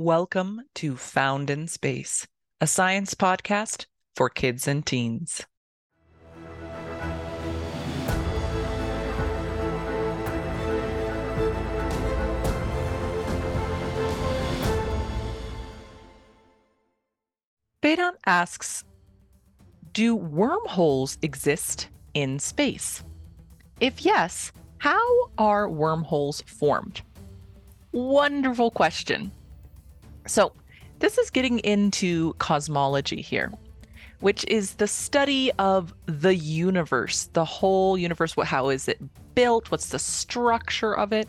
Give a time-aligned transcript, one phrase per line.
[0.00, 2.24] Welcome to Found in Space,
[2.60, 5.44] a science podcast for kids and teens.
[17.82, 18.84] Vedant asks
[19.90, 23.02] Do wormholes exist in space?
[23.80, 27.02] If yes, how are wormholes formed?
[27.90, 29.32] Wonderful question.
[30.28, 30.52] So,
[30.98, 33.50] this is getting into cosmology here,
[34.20, 38.36] which is the study of the universe, the whole universe.
[38.36, 39.00] What, how is it
[39.34, 39.70] built?
[39.70, 41.28] What's the structure of it?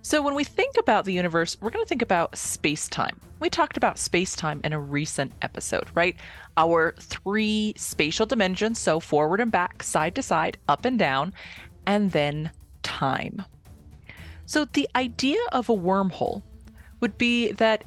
[0.00, 3.20] So, when we think about the universe, we're going to think about space time.
[3.40, 6.16] We talked about space time in a recent episode, right?
[6.56, 11.34] Our three spatial dimensions, so forward and back, side to side, up and down,
[11.86, 13.44] and then time.
[14.46, 16.42] So, the idea of a wormhole
[17.00, 17.84] would be that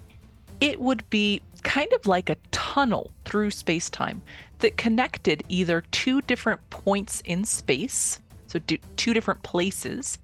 [0.61, 4.21] it would be kind of like a tunnel through space time
[4.59, 8.59] that connected either two different points in space, so
[8.95, 10.19] two different places,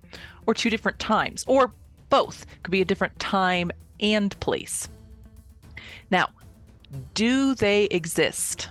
[0.45, 1.73] or two different times, or
[2.09, 2.45] both.
[2.63, 4.87] Could be a different time and place.
[6.11, 6.29] Now,
[7.15, 8.69] do they exist?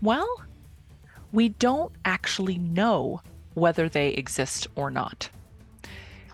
[0.00, 0.28] Well,
[1.32, 3.20] we don't actually know
[3.54, 5.28] whether they exist or not.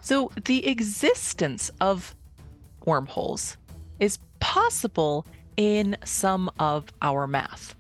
[0.02, 2.14] So, the existence of
[2.84, 3.56] wormholes
[3.98, 4.18] is
[4.50, 5.24] possible
[5.56, 7.76] in some of our math.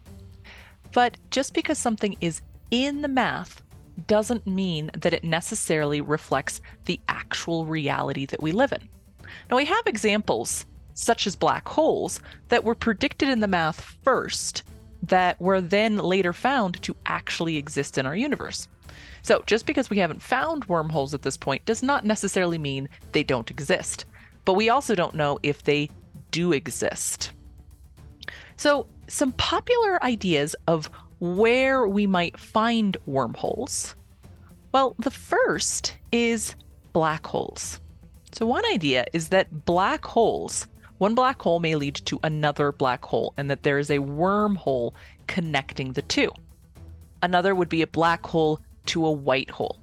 [0.92, 3.60] But just because something is in the math
[4.06, 8.88] doesn't mean that it necessarily reflects the actual reality that we live in.
[9.50, 14.62] Now, we have examples, such as black holes, that were predicted in the math first,
[15.02, 18.68] that were then later found to actually exist in our universe.
[19.22, 23.24] So, just because we haven't found wormholes at this point does not necessarily mean they
[23.24, 24.04] don't exist.
[24.44, 25.90] But we also don't know if they
[26.30, 27.32] do exist.
[28.56, 33.94] So, some popular ideas of where we might find wormholes.
[34.72, 36.54] Well, the first is
[36.92, 37.80] black holes.
[38.32, 40.66] So, one idea is that black holes,
[40.98, 44.92] one black hole may lead to another black hole, and that there is a wormhole
[45.26, 46.30] connecting the two.
[47.22, 49.78] Another would be a black hole to a white hole.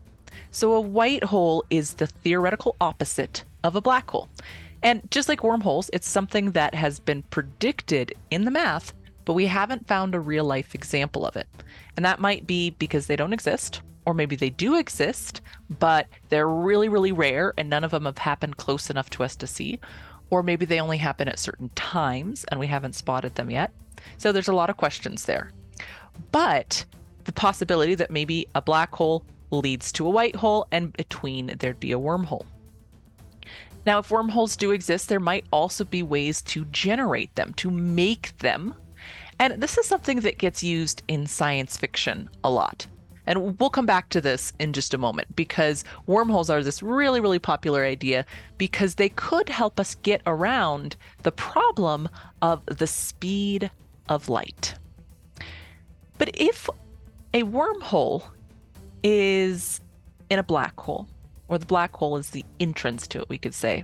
[0.52, 4.30] So, a white hole is the theoretical opposite of a black hole.
[4.84, 8.94] And just like wormholes, it's something that has been predicted in the math,
[9.26, 11.48] but we haven't found a real life example of it.
[11.96, 15.42] And that might be because they don't exist, or maybe they do exist,
[15.80, 19.36] but they're really, really rare and none of them have happened close enough to us
[19.38, 19.80] to see.
[20.30, 23.72] Or maybe they only happen at certain times and we haven't spotted them yet.
[24.18, 25.52] So there's a lot of questions there.
[26.32, 26.86] But
[27.24, 31.80] the possibility that maybe a black hole leads to a white hole and between there'd
[31.80, 32.46] be a wormhole.
[33.88, 38.38] Now, if wormholes do exist, there might also be ways to generate them, to make
[38.40, 38.76] them.
[39.40, 42.86] And this is something that gets used in science fiction a lot.
[43.26, 47.22] And we'll come back to this in just a moment because wormholes are this really,
[47.22, 48.26] really popular idea
[48.58, 52.10] because they could help us get around the problem
[52.42, 53.72] of the speed
[54.10, 54.74] of light.
[56.18, 56.70] But if
[57.34, 58.24] a wormhole
[59.02, 59.80] is
[60.30, 61.08] in a black hole,
[61.48, 63.84] or the black hole is the entrance to it, we could say,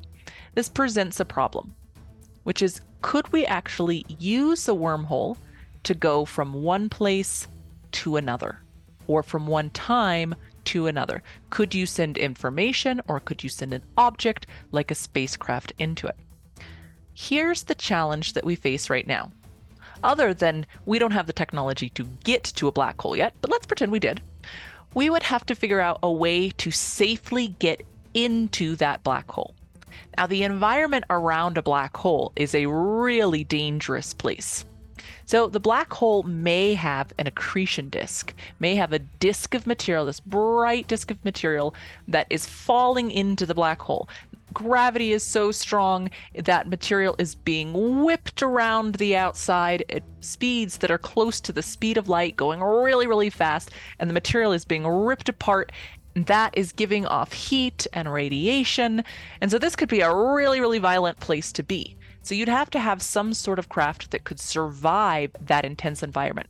[0.56, 1.76] this presents a problem,
[2.44, 5.38] which is could we actually use a wormhole
[5.84, 7.48] to go from one place
[7.92, 8.60] to another,
[9.08, 10.34] or from one time
[10.66, 11.22] to another?
[11.50, 16.16] Could you send information, or could you send an object like a spacecraft into it?
[17.14, 19.32] Here's the challenge that we face right now.
[20.04, 23.52] Other than we don't have the technology to get to a black hole yet, but
[23.52, 24.22] let's pretend we did
[24.94, 29.56] we would have to figure out a way to safely get into that black hole.
[30.18, 34.66] Now, the environment around a black hole is a really dangerous place.
[35.26, 40.06] So, the black hole may have an accretion disk, may have a disk of material,
[40.06, 41.74] this bright disk of material
[42.08, 44.08] that is falling into the black hole
[44.54, 50.92] gravity is so strong that material is being whipped around the outside at speeds that
[50.92, 54.66] are close to the speed of light, going really, really fast, and the material is
[54.66, 55.72] being ripped apart.
[56.16, 59.04] That is giving off heat and radiation.
[59.42, 61.98] And so this could be a really, really violent place to be.
[62.22, 66.48] So you'd have to have some sort of craft that could survive that intense environment.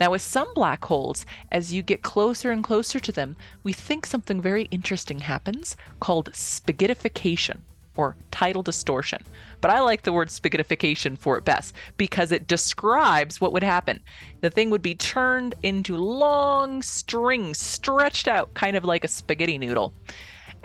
[0.00, 4.06] Now, with some black holes, as you get closer and closer to them, we think
[4.06, 7.58] something very interesting happens called spaghettification
[7.98, 9.22] or tidal distortion.
[9.60, 14.00] But I like the word spaghettification for it best because it describes what would happen.
[14.40, 19.58] The thing would be turned into long strings stretched out, kind of like a spaghetti
[19.58, 19.92] noodle.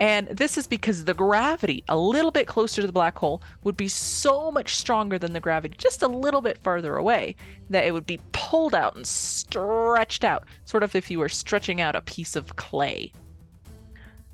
[0.00, 3.76] And this is because the gravity a little bit closer to the black hole would
[3.76, 7.36] be so much stronger than the gravity just a little bit further away
[7.70, 11.80] that it would be pulled out and stretched out, sort of if you were stretching
[11.80, 13.12] out a piece of clay.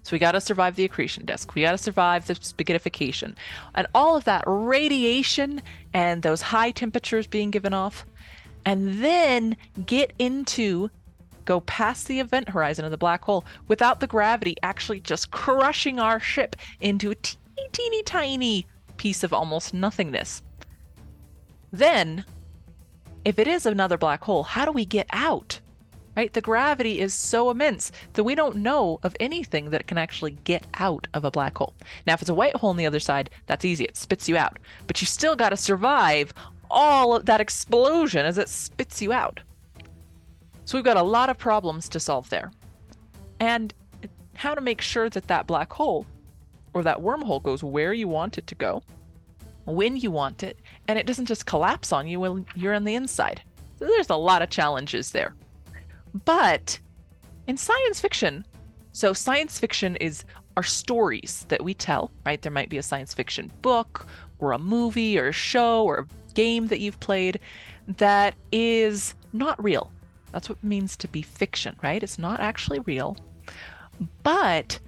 [0.02, 1.54] So we got to survive the accretion disk.
[1.54, 3.34] We got to survive the spaghettification.
[3.74, 5.60] And all of that radiation
[5.92, 8.06] and those high temperatures being given off.
[8.64, 10.90] And then get into
[11.44, 15.98] go past the event horizon of the black hole without the gravity actually just crushing
[15.98, 18.66] our ship into a teeny, teeny, tiny
[18.96, 20.42] piece of almost nothingness.
[21.72, 22.25] Then,
[23.25, 25.60] if it is another black hole, how do we get out?
[26.16, 26.32] Right?
[26.32, 30.66] The gravity is so immense that we don't know of anything that can actually get
[30.75, 31.72] out of a black hole.
[32.06, 33.84] Now, if it's a white hole on the other side, that's easy.
[33.84, 34.58] It spits you out.
[34.86, 36.34] But you still got to survive
[36.70, 39.40] all of that explosion as it spits you out.
[40.70, 42.52] So we've got a lot of problems to solve there.
[43.40, 43.75] And
[44.34, 46.06] how to make sure that that black hole
[46.75, 48.81] or that wormhole goes where you want it to go,
[49.64, 52.94] when you want it, and it doesn't just collapse on you when you're on the
[52.94, 53.43] inside.
[53.81, 55.34] So there's a lot of challenges there.
[56.25, 56.78] But
[57.49, 58.46] in science fiction,
[58.93, 60.25] so science fiction is
[60.56, 62.40] our stories that we tell, right?
[62.40, 64.06] There might be a science fiction book
[64.38, 67.40] or a movie or a show or a game that you've played
[67.88, 69.90] that is not real.
[70.32, 72.03] That's what it means to be fiction, right?
[72.03, 73.17] It's not actually real.
[74.23, 74.79] But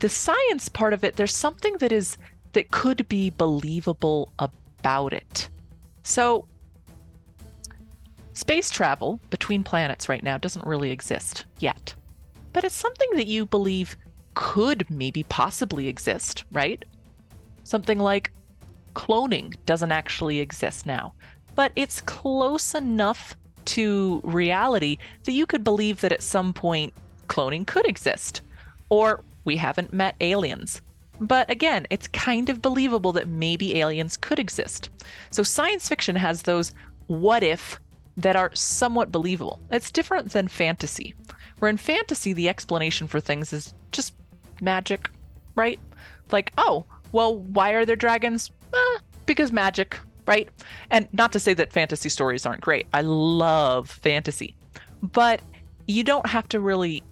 [0.00, 2.16] the science part of it, there's something that is
[2.52, 5.48] that could be believable about it.
[6.02, 6.46] So
[8.32, 11.94] space travel between planets right now doesn't really exist yet.
[12.52, 13.96] But it's something that you believe
[14.34, 16.84] could maybe possibly exist, right?
[17.62, 18.32] Something like
[18.94, 21.14] cloning doesn't actually exist now,
[21.54, 23.36] but it's close enough
[23.70, 26.92] to reality that you could believe that at some point
[27.28, 28.42] cloning could exist.
[28.88, 30.82] Or we haven't met aliens.
[31.20, 34.88] But again, it's kind of believable that maybe aliens could exist.
[35.30, 36.72] So science fiction has those
[37.06, 37.78] what if
[38.16, 39.60] that are somewhat believable.
[39.70, 41.14] It's different than fantasy,
[41.58, 44.14] where in fantasy, the explanation for things is just
[44.60, 45.10] magic,
[45.54, 45.78] right?
[46.32, 48.50] Like, oh, well, why are there dragons?
[48.72, 49.98] Eh, because magic
[50.30, 50.48] right?
[50.90, 52.86] And not to say that fantasy stories aren't great.
[52.94, 54.54] I love fantasy.
[55.02, 55.40] But
[55.88, 57.02] you don't have to really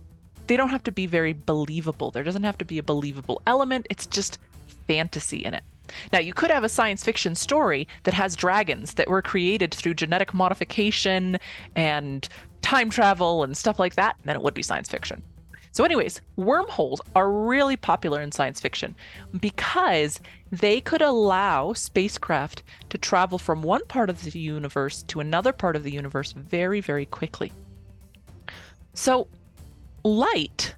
[0.47, 2.11] they don't have to be very believable.
[2.11, 3.87] There doesn't have to be a believable element.
[3.91, 4.39] It's just
[4.87, 5.63] fantasy in it.
[6.11, 9.95] Now, you could have a science fiction story that has dragons that were created through
[9.95, 11.37] genetic modification
[11.77, 12.27] and
[12.63, 15.23] time travel and stuff like that, and then it would be science fiction.
[15.79, 18.97] So, anyways, wormholes are really popular in science fiction
[19.39, 20.19] because
[20.51, 25.77] they could allow spacecraft to travel from one part of the universe to another part
[25.77, 27.53] of the universe very, very quickly.
[28.95, 29.29] So,
[30.03, 30.75] light,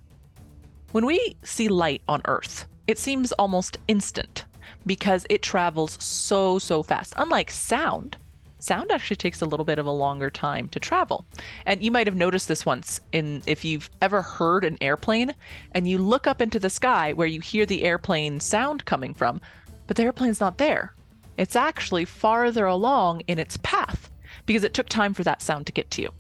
[0.93, 4.45] when we see light on Earth, it seems almost instant
[4.85, 7.15] because it travels so, so fast.
[7.17, 8.19] Unlike sound,
[8.63, 11.25] sound actually takes a little bit of a longer time to travel.
[11.67, 15.35] And you might have noticed this once in if you've ever heard an airplane
[15.73, 19.41] and you look up into the sky where you hear the airplane sound coming from,
[19.87, 20.95] but the airplane's not there.
[21.37, 24.11] It's actually farther along in its path
[24.47, 26.11] because it took time for that sound to get to you.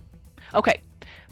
[0.54, 0.82] Okay,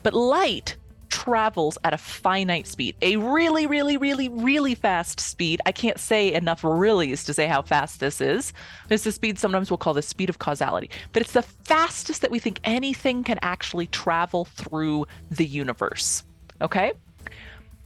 [0.02, 0.76] but light
[1.08, 5.60] travels at a finite speed, a really, really, really, really fast speed.
[5.66, 8.52] I can't say enough reallys to say how fast this is.
[8.88, 12.30] This is speed, sometimes we'll call the speed of causality, but it's the fastest that
[12.30, 16.24] we think anything can actually travel through the universe.
[16.60, 16.92] Okay?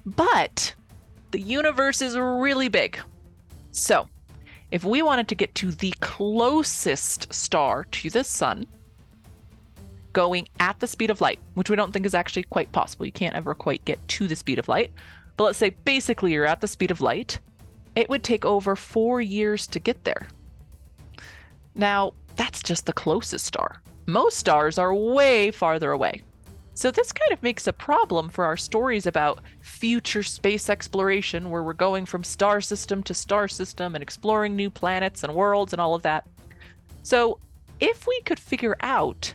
[0.05, 0.75] But
[1.31, 2.99] the universe is really big.
[3.71, 4.09] So,
[4.71, 8.67] if we wanted to get to the closest star to the sun,
[10.13, 13.07] going at the speed of light, which we don't think is actually quite possible.
[13.07, 14.93] You can't ever quite get to the speed of light.
[15.37, 17.39] But let's say basically you're at the speed of light.
[17.95, 20.29] It would take over four years to get there.
[21.75, 23.83] Now, that's just the closest star.
[24.07, 26.23] Most stars are way farther away.
[26.75, 31.63] So, this kind of makes a problem for our stories about future space exploration, where
[31.63, 35.81] we're going from star system to star system and exploring new planets and worlds and
[35.83, 36.27] all of that.
[37.03, 37.39] So,
[37.79, 39.35] if we could figure out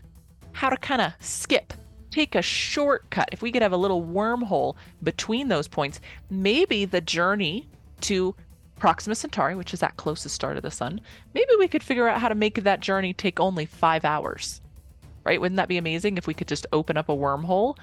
[0.58, 1.72] how to kind of skip,
[2.10, 3.30] take a shortcut.
[3.32, 7.68] If we could have a little wormhole between those points, maybe the journey
[8.02, 8.34] to
[8.80, 11.00] Proxima Centauri, which is that closest star to the sun,
[11.36, 14.60] maybe we could figure out how to make that journey take only five hours.
[15.24, 15.40] Right?
[15.40, 17.78] Wouldn't that be amazing if we could just open up a wormhole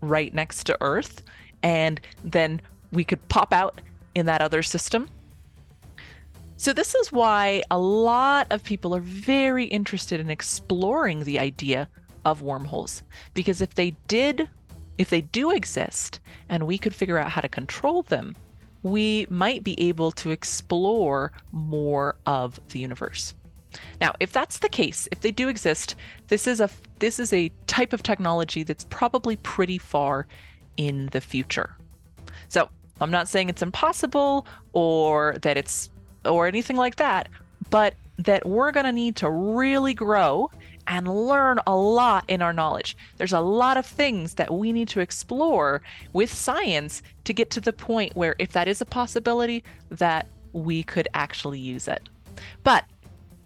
[0.00, 1.22] right next to Earth
[1.62, 3.82] and then we could pop out
[4.14, 5.10] in that other system?
[6.56, 11.86] So, this is why a lot of people are very interested in exploring the idea
[12.24, 13.02] of wormholes
[13.34, 14.48] because if they did
[14.96, 18.36] if they do exist and we could figure out how to control them
[18.84, 23.34] we might be able to explore more of the universe.
[24.00, 25.96] Now, if that's the case, if they do exist,
[26.28, 30.28] this is a this is a type of technology that's probably pretty far
[30.76, 31.76] in the future.
[32.48, 32.68] So,
[33.00, 35.90] I'm not saying it's impossible or that it's
[36.24, 37.28] or anything like that,
[37.70, 40.50] but that we're going to need to really grow
[40.86, 42.96] and learn a lot in our knowledge.
[43.16, 47.60] There's a lot of things that we need to explore with science to get to
[47.60, 52.08] the point where, if that is a possibility, that we could actually use it.
[52.62, 52.84] But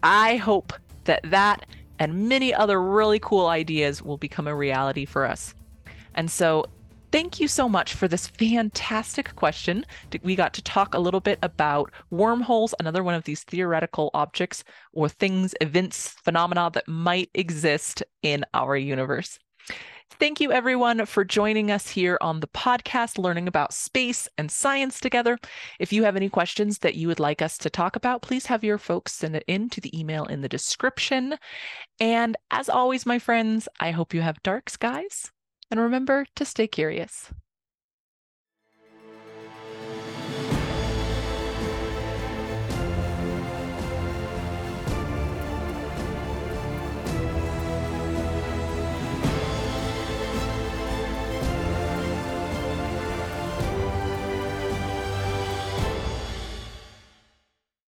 [0.03, 0.73] I hope
[1.05, 1.65] that that
[1.97, 5.53] and many other really cool ideas will become a reality for us.
[6.15, 6.65] And so
[7.11, 9.85] thank you so much for this fantastic question.
[10.23, 14.63] We got to talk a little bit about wormholes, another one of these theoretical objects
[14.93, 19.39] or things, events, phenomena that might exist in our universe.
[20.19, 24.99] Thank you, everyone, for joining us here on the podcast, learning about space and science
[24.99, 25.37] together.
[25.79, 28.63] If you have any questions that you would like us to talk about, please have
[28.63, 31.37] your folks send it in to the email in the description.
[31.99, 35.31] And as always, my friends, I hope you have dark skies
[35.71, 37.31] and remember to stay curious.